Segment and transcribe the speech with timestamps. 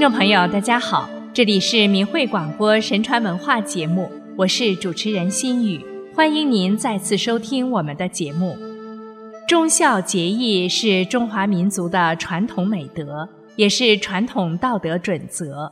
[0.00, 5.78] 听众朋友，大家好，这里是明慧广播神传文化节目，我是主持人心雨，
[6.14, 8.56] 欢迎您再次收听我们的节目。
[9.46, 15.70] 忠孝节义是中华民族的传统美德，也是传统道德准则。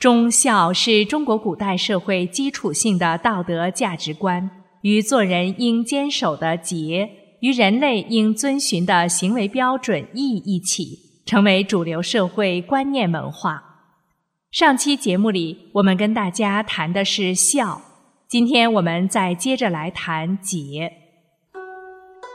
[0.00, 4.50] 忠孝是中国古代社会基础性的道德价值观，
[4.82, 11.09] 与做人应坚守的节，与人类应遵循的行为标准义一起。
[11.30, 13.62] 成为主流社会观念文化。
[14.50, 17.80] 上期节目里，我们跟大家谈的是孝，
[18.26, 20.92] 今天我们再接着来谈节。《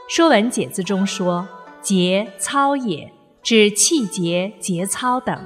[0.08, 1.46] 说文解字》中说
[1.82, 5.38] ：“节操也，指气节、节操等。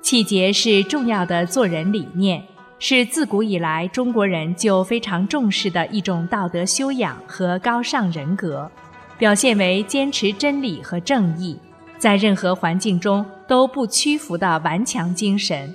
[0.00, 2.42] 气节是重要的做人理念，
[2.78, 8.72] 是自古以来中国人就非常重视的一种道德修养和高尚人格，
[9.18, 11.60] 表现为坚持真理和正义。”
[12.00, 15.74] 在任何环境中都不屈服的顽强精神，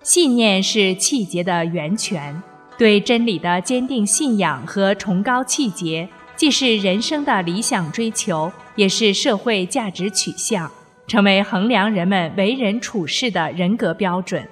[0.00, 2.40] 信念是气节的源泉。
[2.78, 10.70] 对真理的坚定信仰和崇高气节，既是人生的理想追求，也是社会价值取向，
[11.06, 14.48] 成为衡量人们为人处事的人格标准。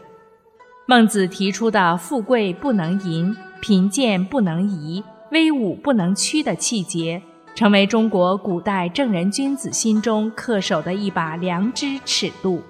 [0.86, 7.22] 孟子提出的“富贵不能淫，贫贱不能移，威武不能屈”的气节。
[7.58, 12.62] 成为中国古代正人君子心中恪守的一把良知尺度。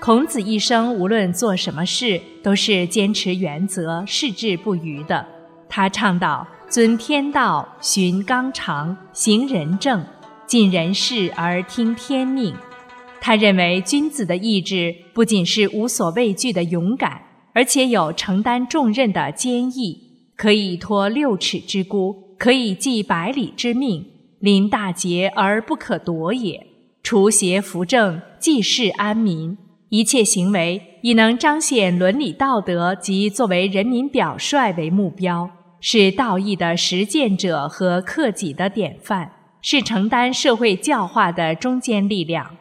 [0.00, 5.26] 孔子一生无论做什么事，都是坚持原则、矢志不渝的。
[5.68, 10.02] 他倡导尊天道、循纲常、行仁政、
[10.46, 12.54] 尽人事而听天命。
[13.20, 17.20] 他认为君子的意志不仅是无所畏惧的勇敢，
[17.52, 20.00] 而且有承担重任的坚毅，
[20.34, 22.31] 可以托六尺之孤。
[22.42, 24.04] 可以济百里之命，
[24.40, 26.66] 临大节而不可夺也。
[27.00, 29.56] 除邪扶正，济世安民，
[29.90, 35.48] 一切行为以能彰显伦理道德及作为人民表率为目标，
[35.80, 42.56] 是道义的实践者和克己的典范，是承担社会教化的中坚力量。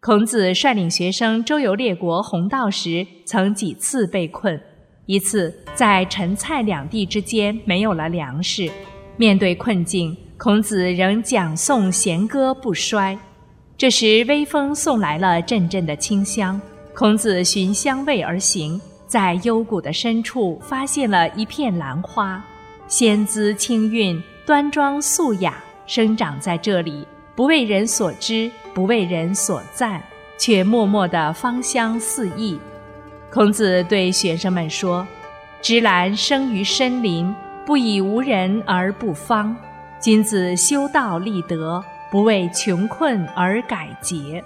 [0.00, 4.60] 孔子率领学生周游列国弘道时，曾几次被困。
[5.06, 8.68] 一次在陈蔡两地之间没有了粮食。
[9.16, 13.18] 面对困境，孔子仍讲诵弦歌不衰。
[13.76, 16.60] 这时，微风送来了阵阵的清香。
[16.94, 22.42] 孔子循香味而行，在幽谷的深处发现了一片兰花，
[22.88, 30.02] 仙姿清韵，端庄素雅，生长在这里，不为人所知，不为人所赞，
[30.36, 32.58] 却默默的芳香四溢。
[33.32, 35.06] 孔子对学生们说
[35.62, 37.32] ：“芝兰生于深林。”
[37.70, 39.56] 不以无人而不芳，
[40.00, 44.42] 君子修道立德，不为穷困而改节。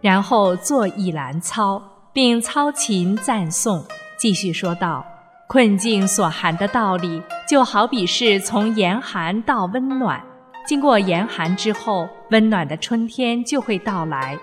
[0.00, 1.78] 然后作《以兰操》，
[2.12, 3.84] 并操琴赞颂。
[4.16, 5.04] 继续说道：
[5.48, 10.22] 困境所含的道理，就好比是从严寒到温暖，
[10.64, 14.38] 经过严寒之后，温暖的春天就会到来。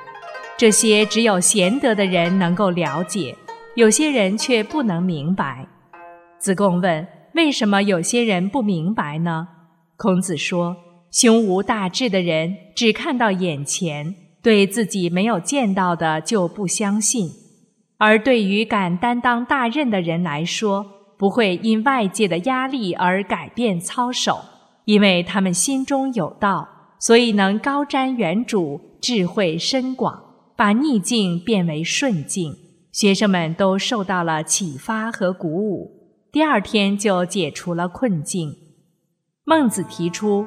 [0.57, 3.33] 这些只有贤德的人能够了解，
[3.75, 5.65] 有些人却不能明白。
[6.39, 7.07] 子贡问。
[7.37, 9.47] 为什么有些人不明白呢？
[9.95, 10.75] 孔子说
[11.13, 17.27] ：“胸无大志的人只看到眼前，对自己没有见到的就不相信；
[17.99, 20.83] 而对于敢担当大任的人来说，
[21.15, 24.39] 不会因外界的压力而改变操守，
[24.85, 26.67] 因为他们心中有道，
[26.99, 30.19] 所以能高瞻远瞩，智慧深广，
[30.55, 32.55] 把逆境变为顺境。
[32.91, 35.93] 学生们都受到了启发和鼓舞。”
[36.29, 38.53] 第二天就解除了困境。
[39.45, 40.45] 孟子提出：“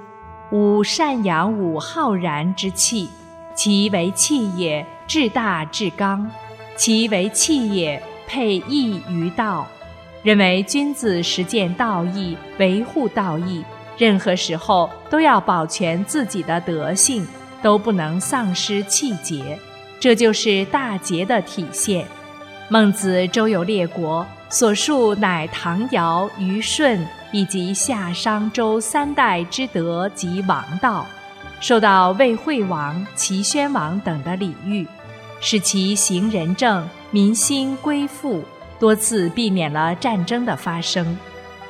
[0.52, 3.08] 吾善养吾浩然之气，
[3.56, 6.28] 其为气也，至大至刚；
[6.76, 9.66] 其为气也，配义于道。”
[10.22, 13.64] 认为君子实践道义，维护道义，
[13.96, 17.26] 任何时候都要保全自己的德性，
[17.62, 19.58] 都不能丧失气节，
[19.98, 22.06] 这就是大节的体现。
[22.68, 24.26] 孟子周游列国。
[24.50, 31.06] 所述乃唐尧、虞舜以及夏商周三代之德及王道，
[31.60, 34.84] 受到魏惠王、齐宣王等的礼遇，
[35.40, 38.42] 使其行仁政，民心归附，
[38.80, 41.16] 多次避免了战争的发生。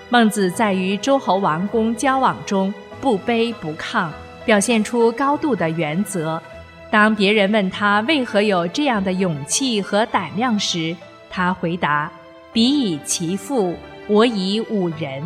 [0.08, 4.08] 孟子在与诸侯王公交往中不卑不亢，
[4.46, 6.42] 表现出高度的原则。
[6.90, 10.96] 当别人问他为何有这样的勇气和胆量时，
[11.28, 12.10] 他回答。
[12.52, 13.76] 彼以其父，
[14.08, 15.22] 我以吾人；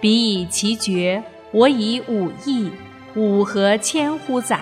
[0.00, 1.22] 彼以其爵，
[1.52, 2.68] 我以吾义。
[3.14, 4.60] 吾何千乎哉？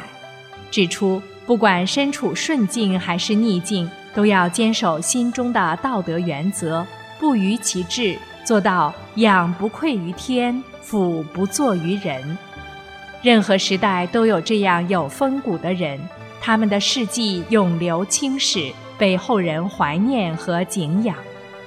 [0.71, 6.87] 指出，不管身处顺境还是逆境，都要坚守心中的道德原则，
[7.19, 12.37] 不逾其志，做到仰不愧于天，俯不怍于人。
[13.23, 15.99] 任何时代都有这样有风骨的人，
[16.43, 21.17] 他们的事迹永留青史，被后人怀念和敬仰。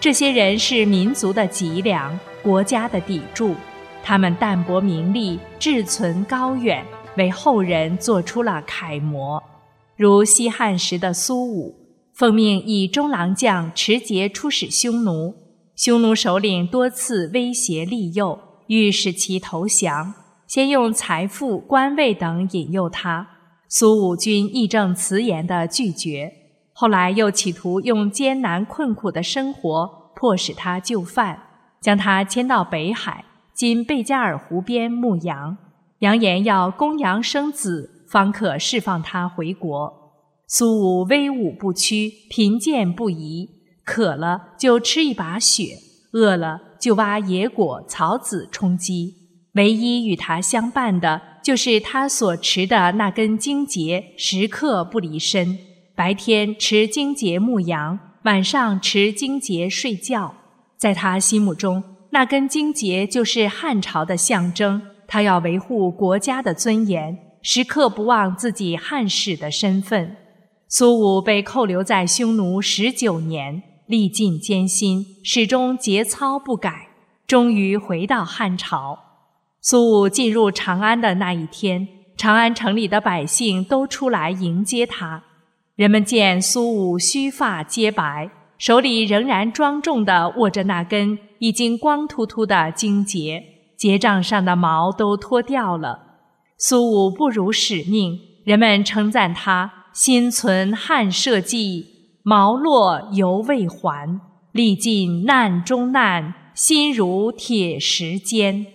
[0.05, 3.55] 这些人是民族的脊梁，国家的砥柱。
[4.03, 6.85] 他们淡泊名利，志存高远，
[7.17, 9.41] 为后人做出了楷模。
[9.97, 11.75] 如西汉时的苏武，
[12.13, 15.33] 奉命以中郎将持节出使匈奴，
[15.75, 18.37] 匈奴首领多次威胁利诱，
[18.67, 20.13] 欲使其投降。
[20.45, 23.27] 先用财富、官位等引诱他，
[23.67, 26.31] 苏武军义正辞严地拒绝。
[26.77, 31.39] 后来又企图用艰难困苦的生活迫使他就范，
[31.79, 33.23] 将他迁到北海。
[33.53, 35.57] 今贝加尔湖边牧羊，
[35.99, 40.11] 扬言要供羊生子，方可释放他回国。
[40.47, 43.49] 苏武威武不屈，贫贱不移，
[43.85, 45.77] 渴了就吃一把雪，
[46.11, 49.13] 饿了就挖野果草籽充饥。
[49.53, 55.57] 唯一与他相伴的，就是他所持的那根荆节，时刻不离身。
[55.95, 60.35] 白天持荆节牧羊，晚上持荆节睡觉。
[60.75, 61.81] 在他心目中。
[62.09, 70.17] 那根荆节就是汉朝的象征，他要维护国家的尊严，时刻不忘自己汉室的身份。
[70.67, 76.89] 苏武被扣留在匈奴十九年，历尽艰辛，始终节操不改，
[77.25, 78.99] 终于回到汉朝。
[79.61, 81.87] 苏武进入长安的那一天，
[82.17, 85.23] 长安城里的百姓都出来迎接他。
[85.75, 91.19] 人们见苏武须发皆白，手里仍然庄重地握着那根。
[91.39, 93.43] 已经光秃秃的荆节，
[93.77, 95.99] 节杖上的毛都脱掉了。
[96.57, 101.85] 苏武不辱使命，人们称赞他心存汉社稷，
[102.23, 104.21] 毛落犹未还，
[104.53, 108.65] 历尽难中难，心如铁石坚。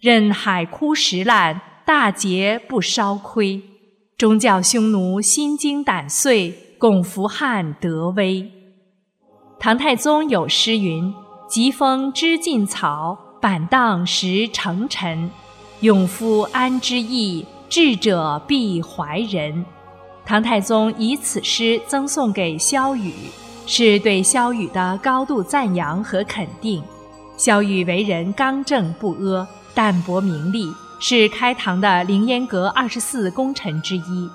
[0.00, 3.62] 任海枯石烂，大节不烧亏，
[4.18, 8.50] 终教匈奴心惊胆碎，共扶汉得威。
[9.60, 11.14] 唐太宗有诗云。
[11.48, 15.30] 疾风知劲草，板荡识成臣。
[15.82, 17.46] 勇夫安知义？
[17.68, 19.64] 智者必怀仁。
[20.26, 23.14] 唐太宗以此诗赠送给萧雨，
[23.66, 26.82] 是对萧雨的高度赞扬和肯定。
[27.36, 30.66] 萧雨为人刚正不阿，淡泊名利，
[30.98, 34.30] 是开唐的凌烟阁二十四功臣之一。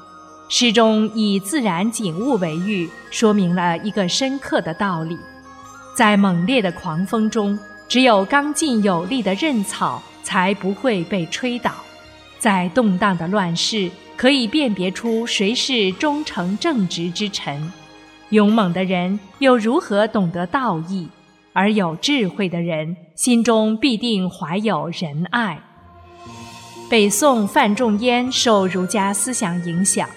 [0.50, 5.18] 诗中以自然景物为喻，说明了一个深刻的道理。
[5.96, 7.58] 在猛烈的狂风中，
[7.88, 11.72] 只有刚劲有力的刃草才不会被吹倒；
[12.38, 17.72] 在动荡的乱世，可以辨别出谁是忠诚正直之臣。
[18.30, 21.08] 勇猛的人又如何懂得道义？
[21.52, 25.60] 而有智慧的人心中必定怀有仁爱。
[26.90, 30.08] 北宋范仲淹受儒家思想影响，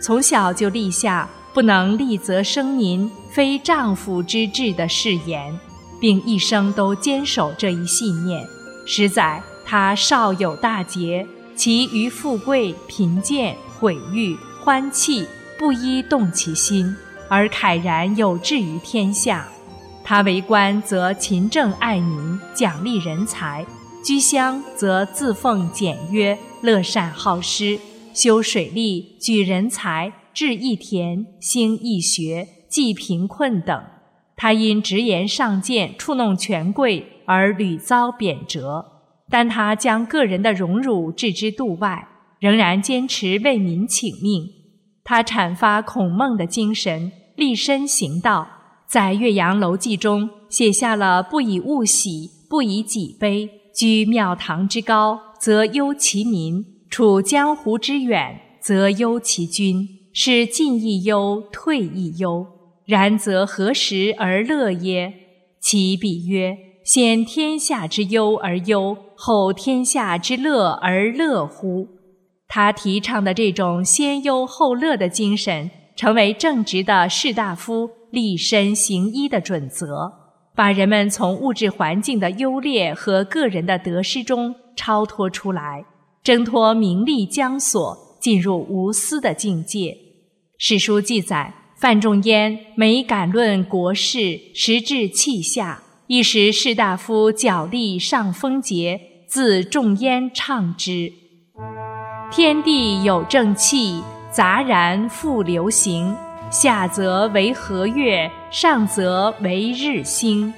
[0.00, 1.28] 从小就立下。
[1.52, 5.56] 不能立则生民，非丈夫之志的誓言，
[6.00, 8.44] 并一生都坚守这一信念。
[8.84, 11.24] 实载他少有大节，
[11.54, 15.24] 其于富贵、贫贱、毁誉、欢气，
[15.56, 16.92] 不一动其心，
[17.28, 19.46] 而慨然有志于天下。
[20.02, 23.64] 他为官则勤政爱民，奖励人才；
[24.04, 27.78] 居乡则自奉简约，乐善好施，
[28.12, 30.12] 修水利，举人才。
[30.34, 33.82] 治义田，兴义学，济贫困等。
[34.36, 38.84] 他因直言上谏，触弄权贵而屡遭贬谪，
[39.30, 42.06] 但他将个人的荣辱置之度外，
[42.40, 44.46] 仍然坚持为民请命。
[45.02, 48.46] 他阐发孔孟的精神，立身行道，
[48.86, 53.48] 在《岳阳楼记》中写下了“不以物喜，不以己悲。
[53.74, 62.46] 居庙堂之高，则忧其民；处江湖之远，则忧其君。”是进亦忧，退亦忧。
[62.86, 65.12] 然则何时而乐耶？
[65.60, 71.88] 其必曰：先天下之忧而忧，后天下之乐而乐乎？
[72.46, 80.23] 他提倡的这种先忧后乐的精神，成为正直的士大夫立身行医的准则，
[80.56, 85.84] 把人们从物质环境的优劣和个人的得失中超脱出来，
[86.22, 89.96] 挣脱名利枷锁，进入无私的境界。
[90.56, 101.12] 史书记载，范仲淹每敢论国事，时至气下，一时士大夫角力上风节，自仲淹唱之。
[102.30, 106.14] 天地有正气，杂然复流行。
[106.50, 110.52] 下则为和月，上则为日星。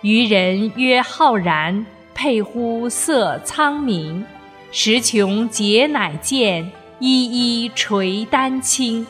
[0.00, 1.84] 渔人曰浩然，
[2.14, 4.24] 佩乎色苍明。
[4.70, 9.06] 时穷节乃见，一一垂丹青。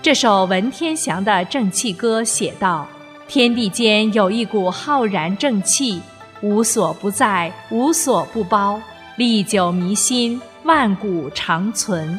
[0.00, 2.88] 这首文天祥的正气歌写道
[3.28, 6.00] ：“天地间有一股浩然正气，
[6.40, 8.80] 无所不在，无所不包，
[9.16, 12.18] 历久弥新，万古长存。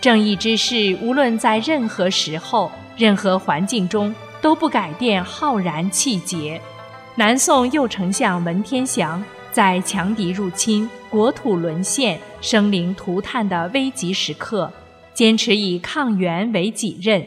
[0.00, 6.58] 正义之士，无论在任何时候、任何环境中，都不改变浩然气节。”
[7.16, 14.72] 南宋右丞相文天祥在强敌入侵、国土沦陷、生灵涂炭的危急时刻。
[15.12, 17.22] 坚持以抗元为己任，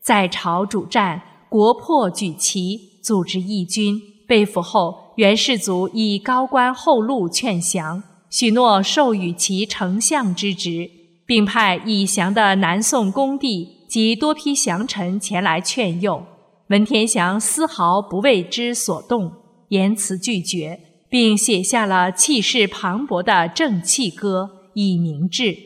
[0.00, 4.00] 在朝主战，国破举旗，组织义军。
[4.26, 10.90] 被俘后，元世祖以高官厚禄劝降，许诺授予其丞相之职，
[11.28, 16.24] 并派已降的南宋恭帝及多批降臣前来劝诱。
[16.68, 19.30] 文天祥丝毫不为之所动，
[19.68, 20.80] 言辞拒绝，
[21.10, 25.56] 并写下了气势磅礴的《正气歌》，以明志。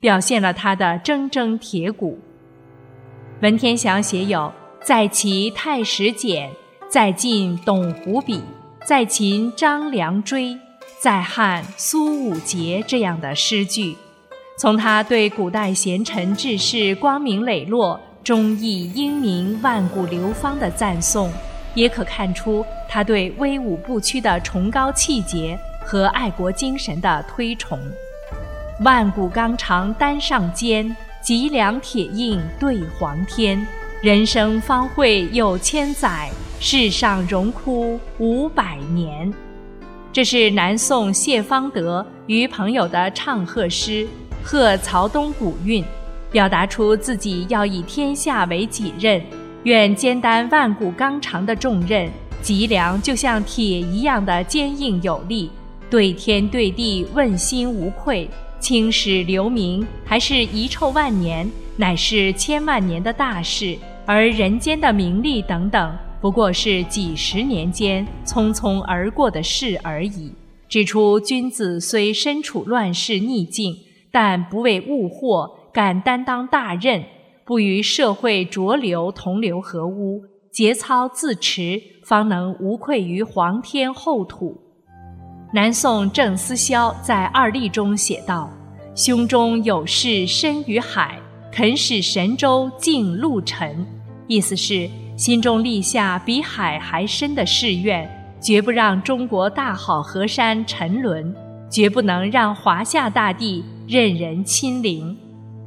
[0.00, 2.18] 表现了他的铮铮铁骨。
[3.40, 4.52] 文天祥写有
[4.82, 6.50] “在齐太史简，
[6.88, 8.40] 在晋董狐笔，
[8.84, 10.58] 在秦张良追，
[11.00, 13.94] 在汉苏武节”这样的诗句。
[14.58, 21.32] 从他对古代贤臣志士光明磊落、忠义英明、万古流芳的赞颂，
[21.74, 27.78] 也可看出他对威武不屈的崇高气节和爱国精神的推崇。
[28.84, 33.66] 万古纲常担上肩，脊梁铁印对黄天。
[34.00, 36.28] 人生方会有千载，
[36.60, 39.32] 世上荣枯五百年。
[40.12, 44.06] 这是南宋谢方德与朋友的唱和诗，
[44.42, 45.84] 贺曹东古韵，
[46.30, 49.22] 表达出自己要以天下为己任，
[49.64, 52.10] 愿肩担万古纲常的重任，
[52.42, 55.50] 脊梁就像铁一样的坚硬有力，
[55.88, 58.28] 对天对地问心无愧。
[58.58, 70.32] 青史留名还是遗臭万年，乃是千万年的大事；而人间的名利等等，不过是几十年间匆匆而过的事而已。
[70.68, 73.76] 指出君子虽身处乱世逆境，
[74.12, 77.02] 但不为物惑，敢担当大任，
[77.46, 80.20] 不与社会浊流同流合污，
[80.52, 84.60] 节操自持，方能无愧于皇天厚土。
[85.54, 88.50] 南宋郑思肖在二例中写道
[88.94, 91.18] ：“胸中有事深于海，
[91.50, 93.84] 肯使神州尽陆沉。”
[94.28, 98.08] 意思是心中立下比海还深的誓愿，
[98.40, 101.34] 绝不让中国大好河山沉沦，
[101.72, 105.16] 绝不能让华夏大地任人亲临，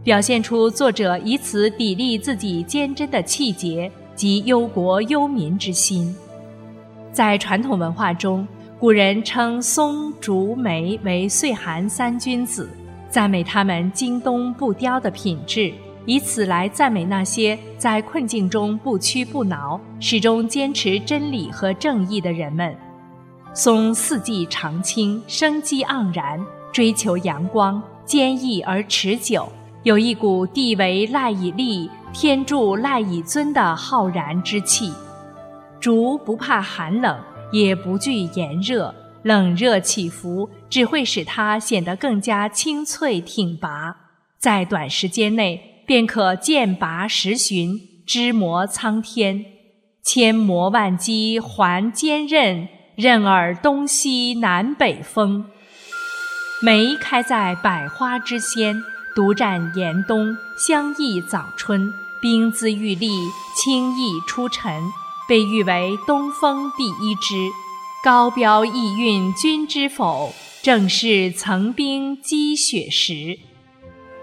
[0.03, 6.15] 表现出作者以此砥砺自己坚贞的气节及忧国忧民之心。
[7.11, 8.47] 在传统文化中。
[8.77, 12.69] 古人称松、竹、梅为岁寒三君子，
[13.09, 15.73] 赞美他们经冬不凋的品质，
[16.05, 22.75] 以此来赞美那些在困境中不屈不挠、始终坚持真理和正义的人们。
[23.57, 29.49] 松四季常青，生机盎然，追求阳光，坚毅而持久，
[29.83, 34.91] 有一股地为赖以立，天助赖以尊的浩然之气。
[35.79, 37.17] 竹不怕寒冷。
[37.51, 38.93] 也不惧炎热，
[39.23, 43.95] 冷热起伏只会使它显得更加清脆挺拔，
[44.37, 49.45] 在短时间内便可剑拔十旬，枝磨苍天。
[50.03, 55.45] 千磨万击还坚韧，任尔东西南北风。
[56.61, 58.81] 梅开在百花之先，
[59.13, 63.09] 独占严冬，香溢早春，冰姿玉立，
[63.55, 64.81] 清逸出尘。
[65.27, 67.49] 被誉为东风第一枝，
[68.03, 70.31] 高标逸韵，君知否？
[70.61, 73.37] 正是层冰积雪时，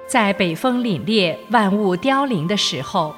[0.08, 3.14] 在北风凛冽、万物凋零的时候，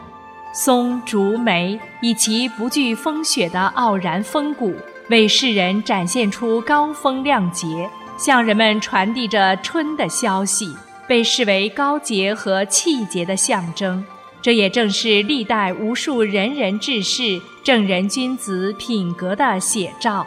[0.52, 4.74] 松竹梅以其不惧风雪的傲然风骨，
[5.10, 10.74] 为世人展现出高风亮节，向人们传递着春的消息，
[11.06, 14.04] 被视为高洁和气节的象征。
[14.40, 20.26] 这也正是历代无数仁人志士、正人君子品格的写照。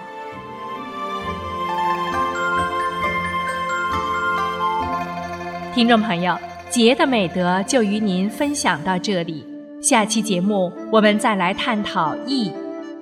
[5.73, 6.37] 听众朋友，
[6.69, 9.45] 节的美德就与您分享到这里，
[9.81, 12.51] 下期节目我们再来探讨义。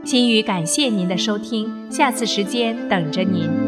[0.06, 3.65] 心语感谢您的收听，下次时间等着您。